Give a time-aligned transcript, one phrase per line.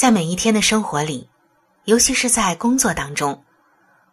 [0.00, 1.28] 在每一天的生活里，
[1.84, 3.44] 尤其是在工作当中，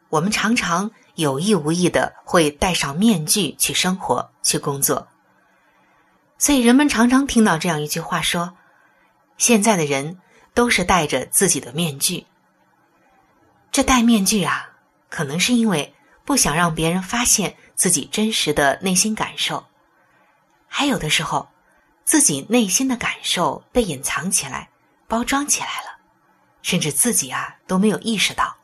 [0.09, 5.07] 我们常常有意无意的会戴上面具去生活、去工作。
[6.38, 8.57] 所以人们常常听到这样一句话说
[9.39, 10.19] ：“现在的人
[10.53, 12.27] 都是戴着自己的面具。”
[13.72, 14.69] 这戴面具啊，
[15.07, 19.63] 可能是因为不想让别人发现自己真实的内心感受，
[20.67, 21.47] 还有的时候。
[22.03, 24.69] 自己内心的感受被隐藏起来、
[25.08, 25.97] 包装起来了，
[26.61, 28.58] 甚至自己啊都没有意识到。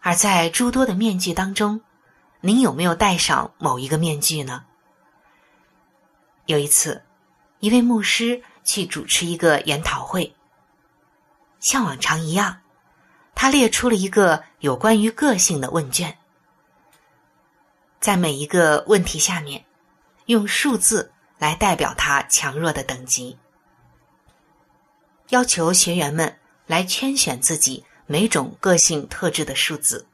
[0.00, 1.80] 而在诸多的面具当中，
[2.40, 4.64] 您有没有戴上某一个面具呢？
[6.46, 7.04] 有一次，
[7.60, 10.34] 一位牧师去主持一个研讨会，
[11.60, 12.60] 像往常一样，
[13.34, 16.18] 他列出了一个有关于个性的问卷，
[18.00, 19.64] 在每一个问题下面，
[20.26, 21.12] 用数字。
[21.38, 23.38] 来代表他强弱的等级，
[25.28, 30.06] 要求学员们来圈选自己每种个性特质的数字。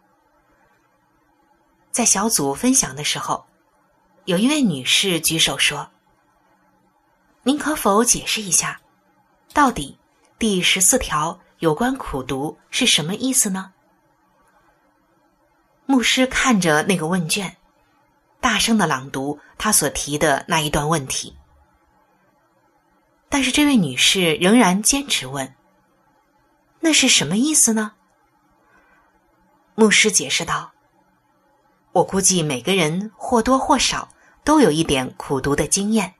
[1.90, 3.44] 在小组分享的时候，
[4.24, 5.90] 有一位女士举手说
[7.44, 8.80] ：“您可否解释一下，
[9.52, 9.98] 到底
[10.38, 13.72] 第十四条有关苦读是什么意思呢？”
[15.84, 17.56] 牧师看着那个问卷。
[18.40, 21.36] 大声的朗读他所提的那一段问题，
[23.32, 25.54] 但是这位女士仍然坚持问
[26.80, 27.94] ：“那是什么意思呢？”
[29.74, 30.72] 牧师解释道
[31.92, 34.10] ：“我估计每个人或多或少
[34.44, 36.12] 都有一点苦读的经验，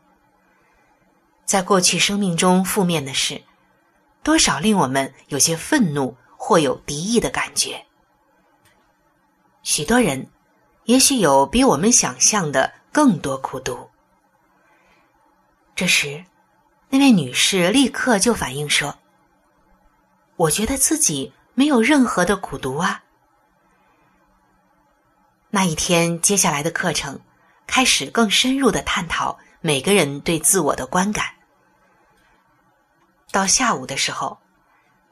[1.44, 3.42] 在过去生命中，负面的事
[4.22, 7.84] 多少令我们有些愤怒或有敌意的感觉，
[9.62, 10.26] 许多人。”
[10.86, 13.88] 也许有比我们想象的更多苦读。
[15.76, 16.24] 这时，
[16.94, 18.98] 那位女士立刻就反应说
[20.36, 23.02] ：“我觉得自己没有任何的苦读啊。”
[25.48, 27.18] 那一天接下来的课程
[27.66, 31.24] 开始更深入的探讨每个人对自我的观感。
[33.30, 34.38] 到下午的时候，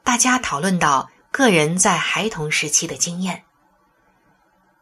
[0.03, 3.43] 大家讨论到个人在孩童时期的经验。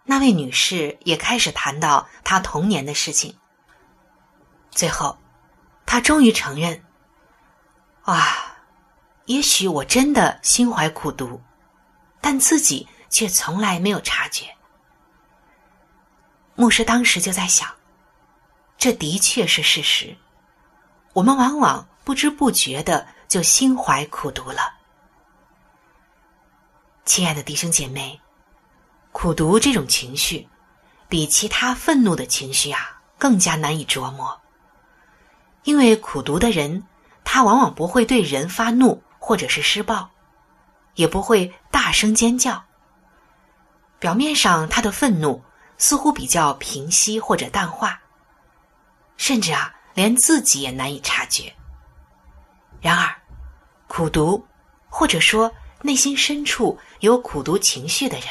[0.03, 3.37] 那位女士也开始谈到她童年的事情。
[4.69, 5.17] 最后，
[5.85, 6.83] 她终于承认
[8.11, 8.57] ：“啊，
[9.25, 11.41] 也许我真的心怀苦毒，
[12.21, 14.45] 但自己却从来没有察觉。”
[16.55, 17.69] 牧师当时就在想，
[18.77, 20.15] 这的确是事实。
[21.13, 24.73] 我们往往不知不觉的就心怀苦毒了。
[27.05, 28.19] 亲爱的弟兄姐妹。
[29.11, 30.47] 苦读这种情绪，
[31.09, 34.39] 比其他愤怒的情绪啊更加难以琢磨。
[35.63, 36.83] 因为苦读的人，
[37.31, 40.09] 他往往不会对人发怒或者是施暴，
[40.95, 42.63] 也不会大声尖叫。
[43.99, 45.39] 表面上他的愤怒
[45.77, 48.01] 似乎比较平息或者淡化，
[49.15, 51.53] 甚至啊连自己也难以察觉。
[52.81, 53.15] 然而，
[53.87, 54.43] 苦读
[54.87, 55.53] 或者说
[55.83, 58.27] 内心深处有苦读情绪的人。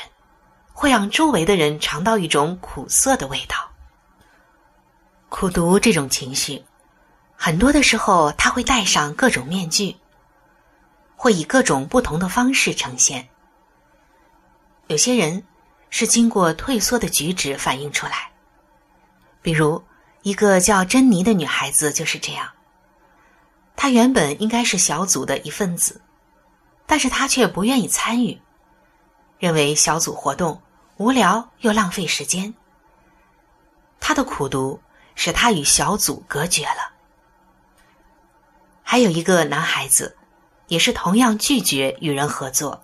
[0.73, 3.56] 会让周围的人尝到一种苦涩的味道。
[5.29, 6.65] 苦读这种情绪，
[7.40, 9.96] 很多的时候他会戴上各种面具。
[11.20, 13.29] 会以各种不同的方式呈现。
[14.87, 15.43] 有些人
[15.90, 18.31] 是经过退缩的举止反映出来，
[19.43, 19.82] 比如
[20.23, 22.49] 一个叫珍妮的女孩子就是这样。
[23.75, 26.00] 她原本应该是小组的一份子，
[26.87, 28.40] 但是她却不愿意参与，
[29.40, 30.62] 认为小组活动
[30.99, 32.55] 无聊又浪费时间。
[33.99, 34.81] 她的苦读
[35.17, 36.93] 使她与小组隔绝了。
[38.90, 40.17] 还有一个男孩子，
[40.69, 42.82] 也是同样拒绝与人合作，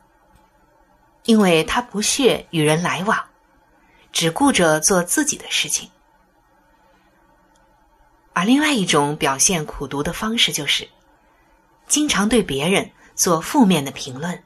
[1.24, 3.24] 因为他不屑与人来往，
[4.12, 5.88] 只顾着做自己的事情。
[8.34, 10.86] 而另外一种表现苦读的方式，就是
[11.86, 14.44] 经常对别人做负面的评论。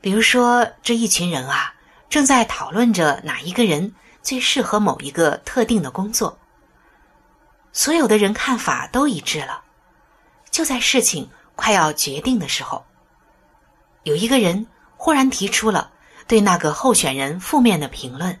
[0.00, 1.74] 比如说，这一群人啊，
[2.08, 3.92] 正在讨论着哪一个人
[4.22, 6.38] 最适合某一个特定的工作，
[7.72, 9.64] 所有的人看法都一致了。
[10.52, 12.84] 就在事情快要决定的时候，
[14.04, 14.64] 有一个人
[14.96, 15.90] 忽然提出了
[16.28, 18.38] 对那个候选人负面的评论，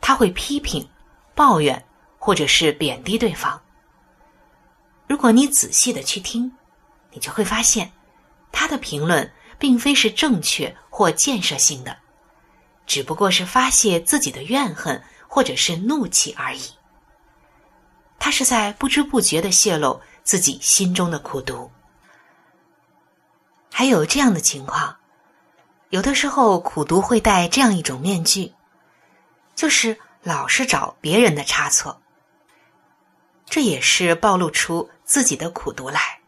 [0.00, 0.88] 他会批评、
[1.34, 1.82] 抱怨。
[2.18, 3.62] 或者是贬低对方。
[5.06, 6.50] 如果你仔细的去听，
[7.12, 7.92] 你就会发现，
[8.50, 11.96] 他的评论并非是正确或建设性的，
[12.84, 16.62] 只不过是发泄自己的怨恨或者是怒气而已。
[18.18, 21.70] 他是在不知不觉的泄露自己心中的苦毒。
[23.70, 24.96] 还有这样的情况，
[25.90, 28.52] 有的时候苦读会戴这样一种面具，
[29.54, 32.02] 就是老是找别人的差错。
[33.44, 36.18] 这也是暴露出自己的苦读来。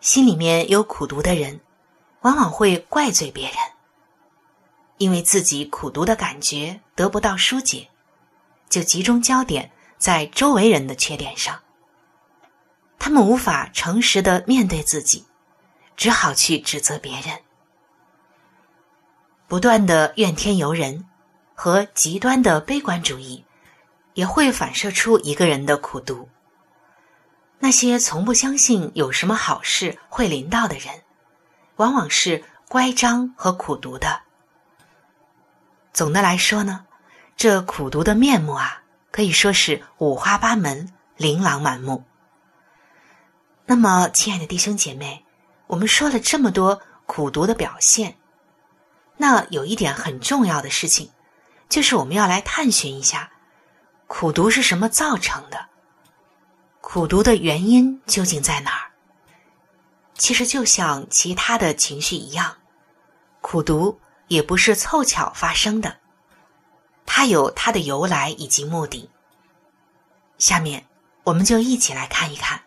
[0.00, 1.60] 心里面有苦读的人，
[2.22, 3.56] 往往会怪罪别人，
[4.96, 7.90] 因为自己苦读的感觉得不到疏解，
[8.70, 11.60] 就集中焦点在周围人的缺点上。
[12.98, 15.24] 他们无法诚实的面对自己，
[15.96, 17.40] 只好去指责别人，
[19.46, 21.06] 不断的怨天尤人
[21.54, 23.44] 和极端的悲观主义。
[24.14, 26.28] 也会反射出一个人的苦读。
[27.58, 31.02] 那些从不相信有什么好事会临到的人，
[31.74, 34.22] 往往是乖张和苦读的。
[35.92, 36.86] 总的来说呢，
[37.36, 42.04] 这苦读的面目啊，可以说是五花八门、琳琅满目。
[43.66, 45.24] 那么，亲爱的弟兄姐妹，
[45.66, 48.16] 我们说了这么多苦读的表现，
[49.16, 51.10] 那有一点很重要的事情，
[51.68, 53.30] 就是我们要来探寻一下。
[54.06, 55.68] 苦读是什么造成的？
[56.82, 58.90] 苦读的原因究竟在哪儿？
[60.12, 62.58] 其实就像其他的情绪一样，
[63.40, 65.96] 苦读也不是凑巧发生的，
[67.06, 69.10] 它有它的由来以及目的。
[70.36, 70.86] 下面
[71.24, 72.60] 我们就一起来看一看，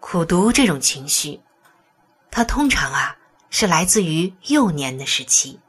[0.00, 1.40] 苦读这种情绪，
[2.30, 3.16] 它通常啊
[3.50, 5.60] 是来自于幼年的时期，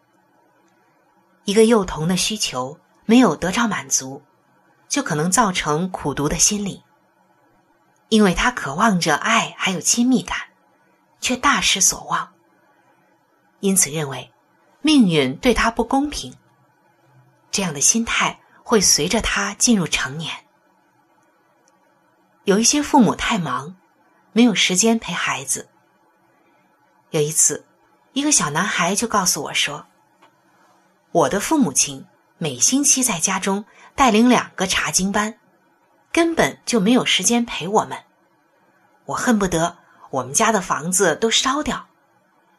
[1.43, 4.23] 一个幼童的需求没有得到满足。
[4.89, 6.83] 就可能造成苦读的心理，
[8.09, 10.37] 因为他渴望着爱还有亲密感，
[11.21, 12.33] 却大失所望，
[13.61, 14.33] 因此认为
[14.81, 16.35] 命运对他不公平。
[17.51, 20.45] 这样的心态会随着他进入成年。
[22.43, 23.77] 有一些父母太忙，
[24.33, 25.69] 没有时间陪孩子。
[27.09, 27.65] 有一次，
[28.13, 29.85] 一个小男孩就告诉我说
[31.11, 32.05] ：“我的父母亲
[32.37, 35.37] 每星期在家中。”带领两个查经班，
[36.13, 38.05] 根本就没有时间陪我们。
[39.05, 39.77] 我恨不得
[40.09, 41.87] 我们家的房子都烧掉，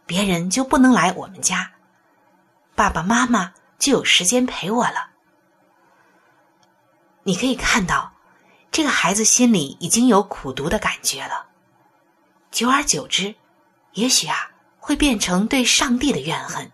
[0.05, 1.73] 别人就不能来我们家，
[2.75, 5.11] 爸爸妈妈就有时间陪我了。
[7.23, 8.13] 你可以看到，
[8.71, 11.47] 这个孩子心里已经有苦读的感觉了。
[12.53, 13.35] 久而久之，
[13.95, 16.71] 也许啊，会变成对上帝的怨恨，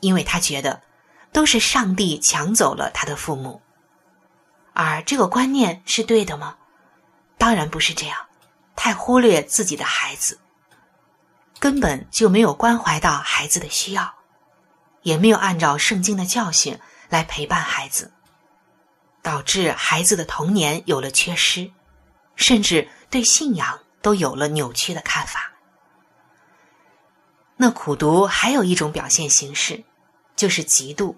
[0.00, 0.80] 因为他觉得。
[1.34, 3.62] 都是上帝抢走了他的父母，
[4.74, 6.58] 而这个观念是对的吗？
[7.38, 8.26] 当然不是这样，
[8.76, 10.38] 太忽略自己的孩子，
[11.58, 14.12] 根本就没有关怀到孩子的需要，
[15.00, 16.78] 也没有按照圣经的教训
[17.08, 18.12] 来陪伴孩子，
[19.22, 21.72] 导致孩子的童年有了缺失，
[22.36, 25.52] 甚至对信仰都有了扭曲的看法。
[27.56, 29.84] 那苦读还有一种表现形式，
[30.36, 31.14] 就是嫉妒。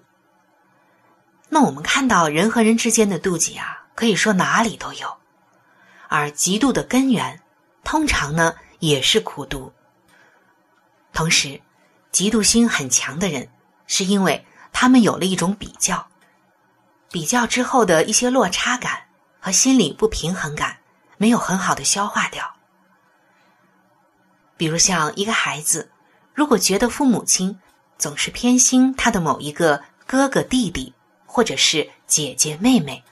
[1.49, 5.17] 那我们看到人和人之间的妒忌啊，可以说哪里都有，
[6.07, 7.41] 而嫉妒的根源，
[7.83, 9.73] 通常呢也是苦读。
[11.13, 11.61] 同时，
[12.11, 13.49] 嫉妒心很强的人，
[13.87, 16.07] 是因为他们有了一种比较，
[17.09, 19.03] 比较之后的一些落差感
[19.39, 20.77] 和心理不平衡感，
[21.17, 22.54] 没有很好的消化掉。
[24.57, 25.91] 比如像一个孩子，
[26.33, 27.59] 如果觉得父母亲
[27.97, 30.93] 总是偏心他的某一个哥哥、弟弟，
[31.25, 33.03] 或者是姐姐、妹妹，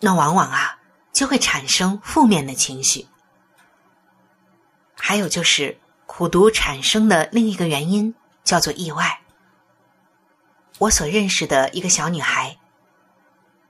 [0.00, 0.78] 那往往啊
[1.12, 3.06] 就会产生负面的情绪。
[4.94, 9.20] 还有就是苦读产生的另一个原因叫做意外。
[10.78, 12.58] 我所认识的一个小女孩，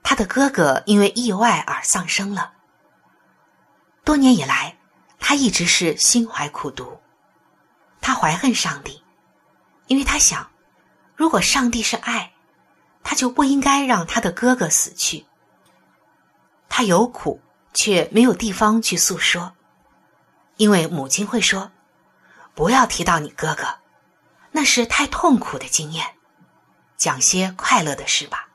[0.03, 2.53] 她的哥哥因为意外而丧生了。
[4.03, 4.76] 多年以来，
[5.19, 6.99] 她一直是心怀苦读，
[8.01, 9.03] 她怀恨上帝，
[9.87, 10.49] 因为她想，
[11.15, 12.33] 如果上帝是爱。
[13.09, 15.25] 他就不应该让他的哥哥死去。
[16.67, 17.39] 他有苦，
[17.73, 19.55] 却没有地方去诉说，
[20.57, 21.71] 因为母亲会说
[22.53, 23.79] ：“不要提到你哥哥，
[24.51, 26.05] 那是太痛苦的经验，
[26.97, 28.49] 讲些快乐的事吧。”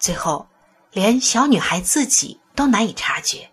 [0.00, 0.48] 最后，
[0.90, 3.52] 连小女孩自己都难以察觉。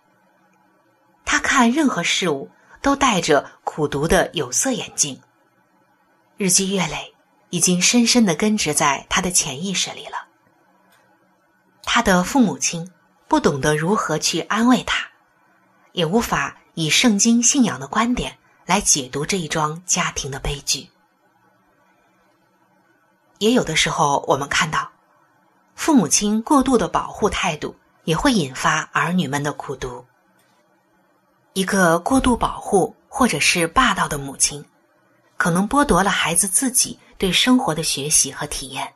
[1.26, 2.50] 他看任何事物
[2.82, 5.20] 都戴着苦读的有色眼镜，
[6.38, 7.12] 日积月累。
[7.52, 10.28] 已经深深的根植在他的潜意识里了。
[11.84, 12.92] 他的父母亲
[13.30, 15.08] 不懂得如何去安慰他，
[15.94, 20.90] 也无法以圣经信仰的观点来解读这一桩家庭的悲剧。
[23.38, 24.92] 也有的时候，我们看到
[25.76, 30.06] 父母亲过度的保护态度，也会引发儿女们的苦读。
[31.56, 34.64] 一个过度保护或者是霸道的母亲，
[35.38, 37.00] 可能剥夺了孩子自己。
[37.18, 38.94] 对生活的学习和体验，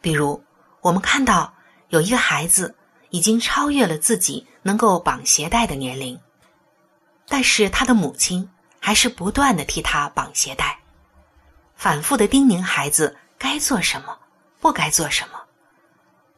[0.00, 0.40] 比如
[0.80, 1.52] 我们看到
[1.88, 2.72] 有一个孩子
[3.10, 6.16] 已经超越了自己能够绑鞋带的年龄，
[7.26, 8.48] 但是他的母亲
[8.78, 10.78] 还是不断的替他绑鞋带，
[11.74, 14.16] 反复的叮咛孩子该做什么，
[14.60, 15.40] 不该做什么，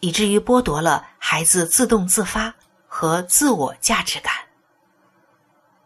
[0.01, 2.55] 以至于剥夺了孩子自动自发
[2.89, 4.33] 和自我价值感。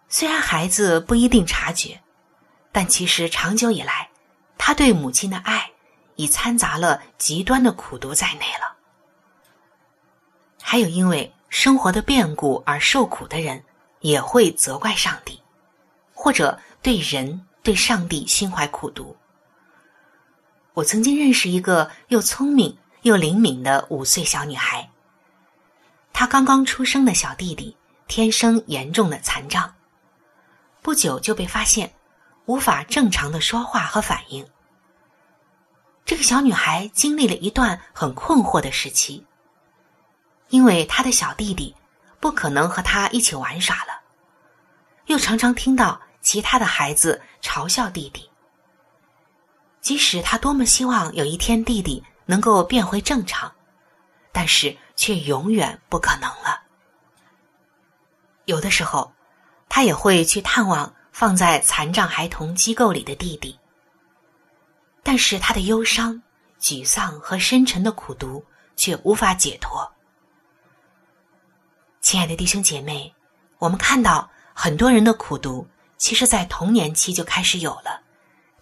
[0.08, 2.00] 虽然孩子不一定察觉，
[2.70, 4.11] 但其实长久以来。
[4.56, 5.73] 他对母亲的爱，
[6.14, 8.76] 已掺杂了极端的苦毒在内了。
[10.62, 13.62] 还有因为生活的变故而受苦的人，
[14.00, 15.42] 也会责怪上帝，
[16.14, 19.14] 或者对人对上帝心怀苦毒。
[20.73, 24.88] 我曾经认识一个又聪明又灵敏的五岁小女孩，
[26.12, 27.76] 她刚刚出生的小弟弟
[28.08, 29.74] 天生严重的残障，
[30.84, 31.94] 不久就被发现
[32.44, 34.46] 无法正常的说话和反应。
[36.04, 39.24] 这个小女孩经历了一段很困惑的时期，
[40.50, 41.74] 因为她的小弟弟
[42.20, 44.02] 不可能和她一起玩耍了，
[45.06, 48.28] 又常常听到其他的孩子嘲笑弟弟。
[49.80, 53.50] 即使她多么希望有一天弟弟能够变回正常，
[54.32, 56.60] 但是却永远不可能了。
[58.44, 59.13] 有的时候，
[59.75, 63.59] 他也会去探望放在残障孩童机构里的弟弟。
[65.02, 66.23] 但是他的忧伤、
[66.61, 68.45] 沮丧和深沉的苦读
[68.76, 69.93] 却无法解脱。
[72.00, 73.12] 亲爱的弟兄姐妹，
[73.59, 75.66] 我们看到很多人的苦读，
[75.97, 78.00] 其实在童年期就开始有了，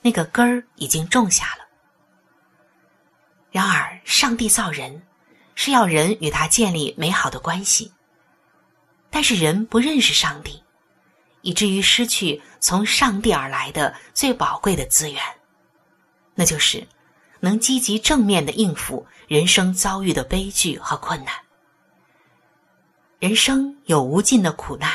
[0.01, 1.69] 那个根儿已经种下了。
[3.51, 5.03] 然而，上帝造人
[5.55, 7.93] 是要人与他建立美好的关系，
[9.11, 10.65] 但是人不认识上帝，
[11.43, 15.23] 以至于失去从上帝而来的最宝贵的资源。
[16.35, 16.87] 那就是
[17.41, 21.35] 能积极正面的应付人生遭遇的悲剧和困难。
[23.19, 24.91] 人生有无尽的苦难。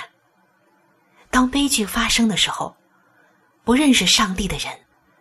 [1.29, 2.75] 当悲剧发生的时候，
[3.63, 4.73] 不认识上帝的人，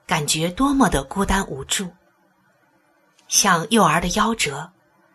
[0.06, 1.92] 感觉多么的孤单无助。
[3.28, 4.73] 像幼儿的夭折、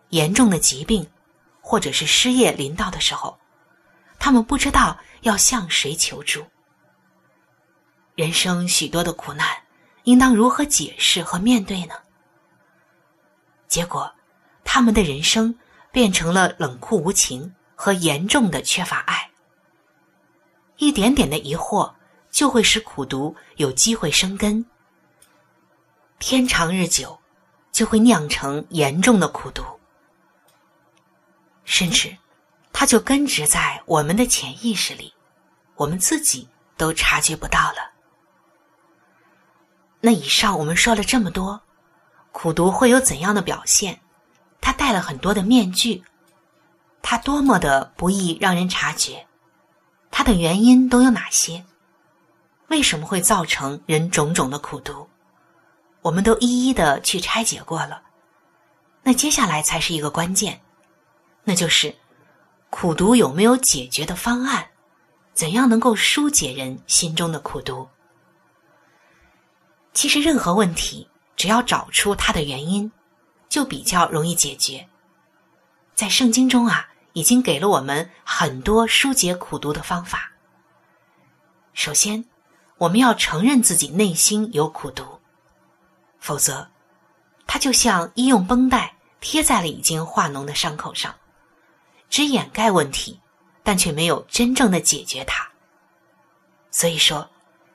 [0.10, 1.10] 严重的疾病，
[1.62, 3.40] 或者是失业临到的时候，
[4.24, 6.46] 他们不知道要向谁求助。
[8.14, 9.48] 人生许多的苦难。
[10.06, 11.94] 应当如何解释和面对呢？
[13.68, 14.12] 结果，
[14.64, 15.56] 他们的人生
[15.92, 19.30] 变成了冷酷无情和严重的缺乏爱。
[20.78, 21.94] 一点点的疑惑
[22.32, 24.66] 就会使苦读有机会生根，
[26.18, 27.20] 天长日久，
[27.72, 29.64] 就会酿成严重的苦读，
[31.64, 32.18] 甚至，
[32.74, 35.14] 它就根植在我们的潜意识里，
[35.76, 36.48] 我们自己
[36.78, 37.92] 都察觉不到了。
[40.00, 41.62] 那以上我们说了这么多，
[42.32, 44.00] 苦读会有怎样的表现？
[44.60, 46.04] 它戴了很多的面具，
[47.02, 49.28] 它多么的不易让人察觉，
[50.10, 51.66] 它的原因都有哪些？
[52.68, 55.08] 为什么会造成人种种的苦读？
[56.02, 58.02] 我们都一一的去拆解过了。
[59.04, 60.62] 那接下来才是一个关键，
[61.44, 61.94] 那就是
[62.72, 64.70] 苦读有没有解决的方案，
[65.34, 67.88] 怎样能够疏解人心中的苦毒？
[69.94, 72.90] 其实，任何问题只要找出它的原因，
[73.50, 74.88] 就比较容易解决。
[75.94, 80.32] 在圣经中啊，已经给了我们很多疏解苦毒的方法。
[81.74, 82.24] 首先，
[82.78, 85.04] 我们要承认自己内心有苦毒，
[86.20, 86.66] 否则，
[87.46, 91.14] 它就像医用绷带贴在了已经化脓的伤口上，
[92.12, 93.20] 只掩盖问题，
[93.64, 95.50] 但却没有真正的解决它。
[96.70, 97.28] 所以说，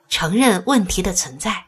[0.08, 1.64] 承认问题的存在。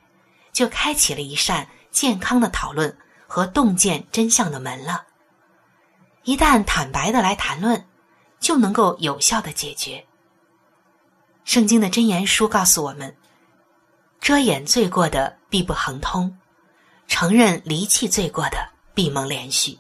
[0.51, 2.99] 就开启了一扇健康的讨论
[3.29, 5.05] 和洞见真相的门了。
[6.25, 7.87] 一旦坦白的来谈论，
[8.41, 10.05] 就能够有效的解决。
[11.45, 13.17] 圣经的箴言书告诉我们：
[14.21, 16.37] 遮掩罪过的必不亨通，
[17.07, 19.79] 承认离弃罪过的必蒙连续。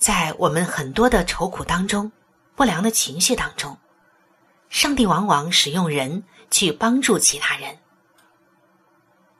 [0.00, 2.10] 在我们很多的愁苦当中，
[2.56, 3.76] 不良的情绪当中，
[4.70, 7.76] 上帝往往使用人去帮助其他人。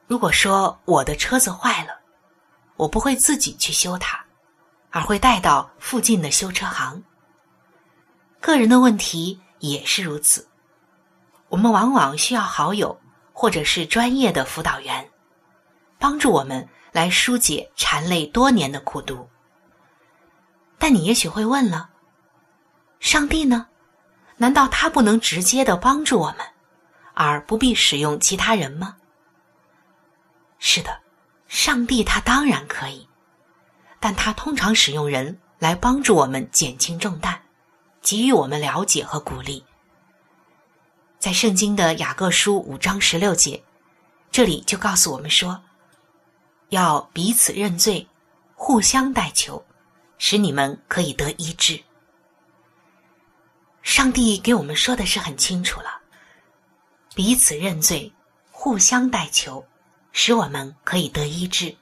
[0.07, 1.99] 如果说我的车子坏了，
[2.77, 4.23] 我不会自己去修它，
[4.91, 7.03] 而会带到附近的修车行。
[8.39, 10.47] 个人的问题也是如此，
[11.49, 13.01] 我们往往需要好友
[13.33, 15.09] 或者是专业的辅导员，
[15.99, 19.27] 帮助我们来疏解缠累多年的苦毒。
[20.81, 21.91] 但你也许会问了：
[23.01, 23.67] 上帝呢？
[24.39, 26.39] 难道他不能直接的帮助我们，
[27.13, 28.97] 而不必使用其他人吗？
[30.59, 31.03] 是的，
[31.47, 33.07] 上帝他当然可以，
[34.01, 37.43] 但他通常使用人来帮助我们减轻重担，
[38.01, 39.63] 给予我们了解和鼓励。
[41.19, 43.63] 在圣经的雅各书五章十六节，
[44.33, 45.63] 这里就告诉我们说，
[46.71, 48.09] 要彼此认罪，
[48.55, 49.63] 互相代求，
[50.21, 51.83] 使你们可以得医治。
[53.83, 56.01] 上帝给我们说的是很清楚了，
[57.15, 58.13] 彼此认罪，
[58.53, 59.67] 互相代求。
[60.13, 61.77] 使我们可以得医治。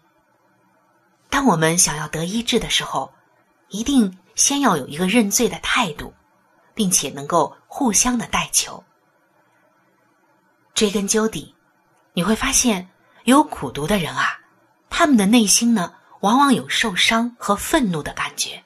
[1.31, 3.11] 当我们想要得医治的时候，
[3.69, 6.13] 一定先要有一个认罪的态度，
[6.75, 8.85] 并且能够互相的代求。
[10.75, 11.55] 追根究底，
[12.13, 12.91] 你会发现
[13.25, 14.39] 有苦读的人啊，
[14.91, 18.63] 他们的内心呢，往往有受伤和愤怒的感觉，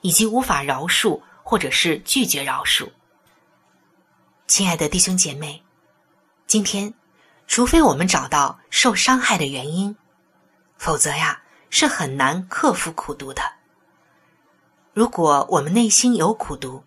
[0.00, 2.88] 以及无法饶恕或者是拒绝饶恕。
[4.46, 5.62] 亲爱的弟兄姐妹，
[6.46, 6.94] 今天。
[7.48, 9.96] 除非我们找到受伤害的原因，
[10.76, 13.40] 否则呀是很难克服苦读的。
[14.92, 16.82] 如果我们内心有苦读，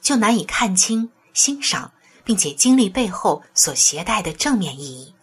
[0.00, 1.92] 就难以看清、欣赏
[2.24, 5.14] 并且经历背后所携带的正面意义。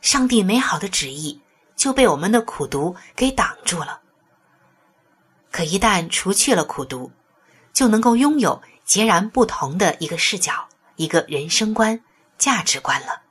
[0.00, 1.40] 上帝美好的旨意
[1.76, 4.00] 就被我们的苦读给挡住了。
[5.50, 7.12] 可一旦除去了苦读，
[7.72, 12.00] 就能够拥有截然不同的一个视角、一个人生观、
[12.38, 13.22] 价值观了。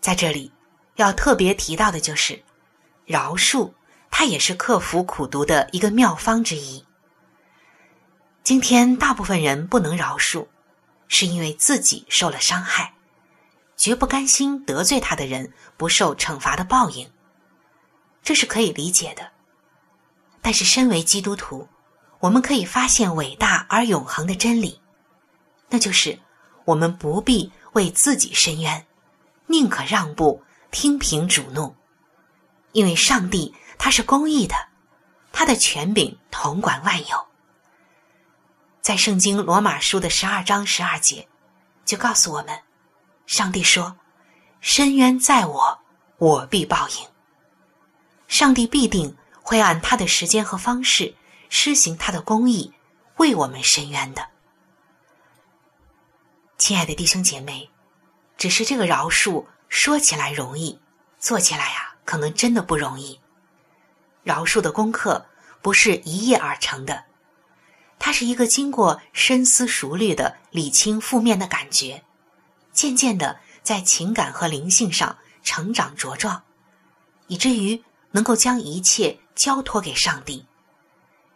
[0.00, 0.52] 在这里，
[0.96, 2.42] 要特别提到的就是，
[3.04, 3.72] 饶恕，
[4.10, 6.84] 它也是克服苦读的一个妙方之一。
[8.42, 10.48] 今天大部分人不能饶恕，
[11.06, 12.92] 是因为自己受了伤害，
[13.82, 17.10] 绝不甘心得罪他的人不受惩罚的报应，
[18.22, 19.32] 这是可以理解的。
[20.40, 21.66] 但是，身为基督徒，
[22.20, 24.80] 我们可以发现伟大而永恒的真理，
[25.68, 26.16] 那就是
[26.64, 28.86] 我们不必为自己伸冤。
[29.48, 31.74] 宁可让步，听凭主怒，
[32.70, 34.54] 因为上帝他是公义的，
[35.32, 37.26] 他的权柄统管万有。
[38.80, 41.26] 在圣经罗马书的十二章十二节，
[41.84, 42.56] 就告诉我们，
[43.26, 43.96] 上帝说
[44.60, 45.78] ：“深渊在我，
[46.18, 47.06] 我必报应。”
[48.28, 51.14] 上帝必定会按他的时间和方式
[51.48, 52.72] 施行他的公义，
[53.16, 54.28] 为我们伸冤的。
[56.58, 57.68] 亲爱的弟兄姐妹。
[58.38, 60.80] 只是这个饶恕说起来容易，
[61.20, 63.20] 做起来呀，可能真的不容易。
[64.24, 65.24] 饶恕的功课
[65.60, 67.04] 不是一夜而成的，
[68.00, 72.02] 它是一个经过深思熟虑的理清负面的感觉，
[72.72, 76.42] 渐渐的在情感和灵性上成长茁壮，
[77.26, 80.46] 以至于能够将一切交托给上帝，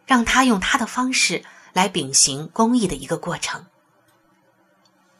[0.05, 3.65] 让他用他的方式来秉行公义的一个过程。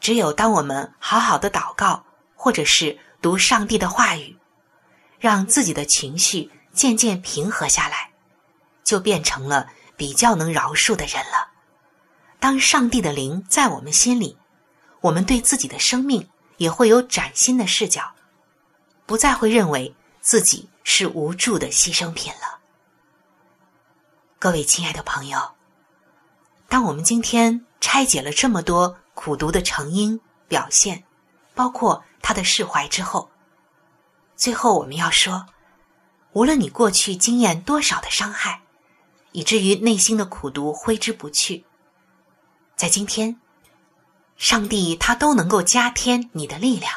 [0.00, 2.04] 只有当我们好好的祷告，
[2.34, 4.36] 或者是读上帝的话语，
[5.18, 8.10] 让自己的情绪渐渐平和下来，
[8.84, 11.48] 就变成了比较能饶恕的人了。
[12.38, 14.38] 当上帝的灵在我们心里，
[15.00, 18.14] 我们对自己的生命也会有崭新的视角，
[19.06, 22.58] 不再会认为自己是无助的牺牲品了。
[24.38, 25.52] 各位亲爱的朋友，
[26.68, 31.04] 当我们今天拆解了这么多苦读的成因表现，
[31.54, 33.30] 包括他的释怀之后，
[34.36, 35.46] 最后我们要说，
[36.32, 38.62] 无论你过去经验多少的伤害，
[39.32, 41.64] 以至于内心的苦读挥之不去，
[42.76, 43.40] 在今天，
[44.38, 46.92] 上帝他都能够加添你的力量，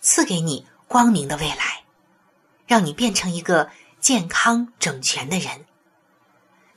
[0.00, 1.82] 赐给你光明的未来，
[2.64, 5.66] 让你变成一个健康整全的人。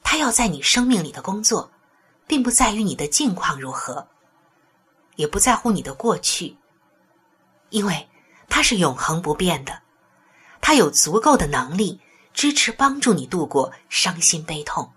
[0.02, 1.72] 他要在你生命里的工作，
[2.26, 4.08] 并不在于你的境况如何，
[5.16, 6.58] 也不在乎你的过去，
[7.70, 8.10] 因为
[8.50, 9.84] 他是永恒不变的，
[10.60, 12.02] 他有足够的能力
[12.34, 14.92] 支持帮助你度过伤心悲痛。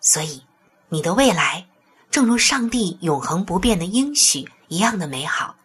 [0.00, 0.46] 所以，
[0.88, 1.68] 你的未来
[2.12, 5.56] 正如上帝永恒不变的应许一样的美好。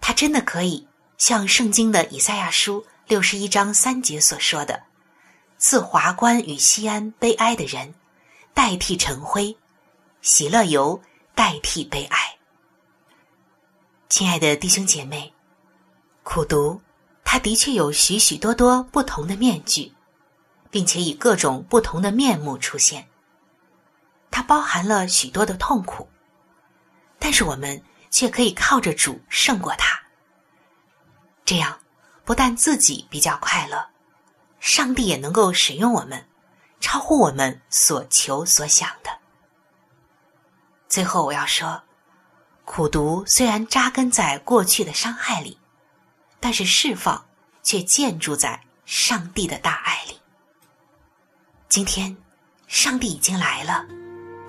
[0.00, 4.82] 他真的可以像圣经的以赛亚书六十一章三节所说的。
[5.58, 7.94] 赐华冠与西安悲哀的人，
[8.54, 9.54] 代替尘灰；
[10.22, 11.00] 喜乐油
[11.34, 12.18] 代替悲哀。
[14.08, 15.32] 亲爱的弟兄姐妹，
[16.22, 16.80] 苦读，
[17.22, 19.92] 它的确有许许多多不同的面具，
[20.70, 23.06] 并且以各种不同的面目出现。
[24.32, 26.08] 它包含了许多的痛苦，
[27.20, 30.00] 但是我们却可以靠着主胜过它。
[31.44, 31.78] 这样，
[32.24, 33.86] 不但自己比较快乐。
[34.58, 36.24] 上帝也能够使用我们，
[36.80, 39.10] 超乎我们所求所想的。
[40.88, 41.82] 最后，我要说，
[42.64, 45.58] 苦读虽然扎根在过去的伤害里，
[46.38, 47.26] 但是释放
[47.62, 50.20] 却建筑在上帝的大爱里。
[51.68, 52.16] 今天，
[52.68, 53.84] 上帝已经来了，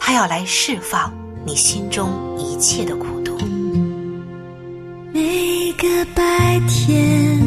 [0.06, 1.14] 他要来释放
[1.46, 3.38] 你心中一切的苦痛。
[5.14, 7.40] 每个白天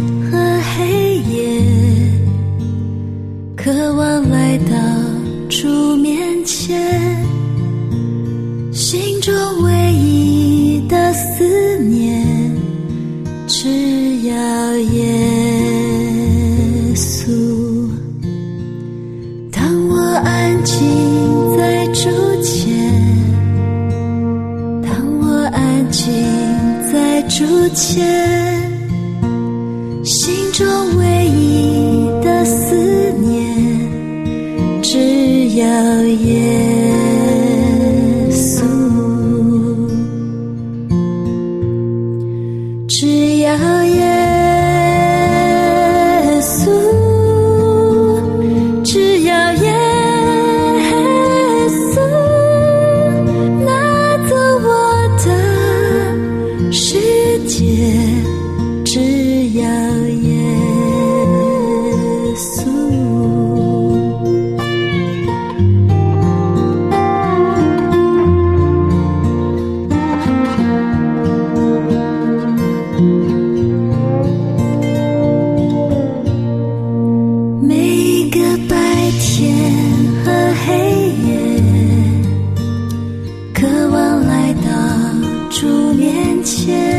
[85.59, 86.96] 数年前。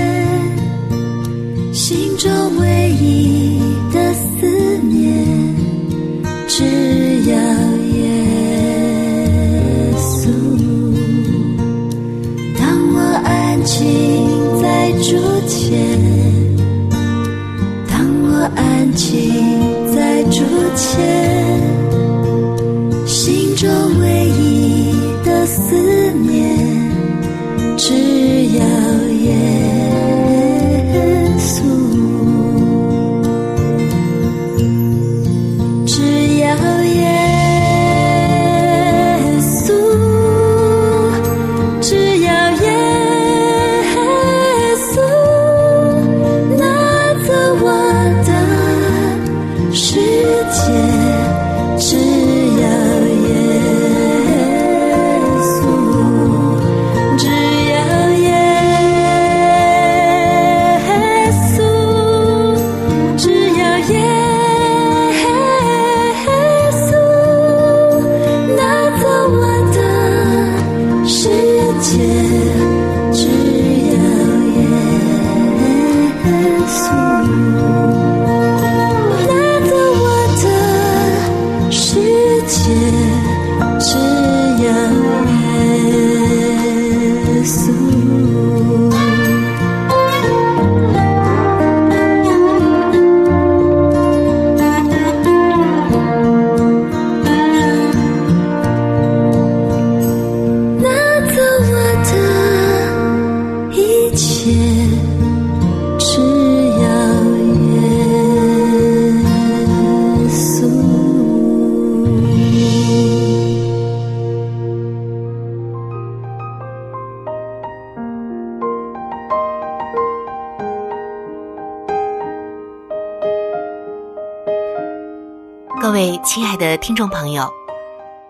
[126.87, 127.51] 听众朋友，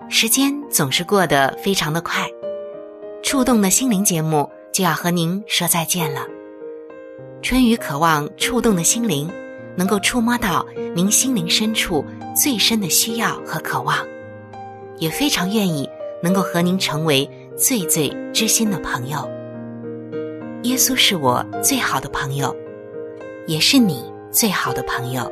[0.10, 2.28] 时间总是过得非常的快，
[3.22, 6.22] 触动的心灵节目就要和您说再见了。
[7.44, 9.30] 春雨渴望触动的心灵，
[9.76, 10.66] 能够触摸到
[10.96, 12.04] 您心灵深处
[12.36, 14.00] 最深的需要和渴望，
[14.98, 15.88] 也非常愿意
[16.24, 19.20] 能够和您成为最最知心的朋友。
[20.64, 22.56] 耶稣是我最好的朋友，
[23.46, 25.32] 也是你最好的朋友。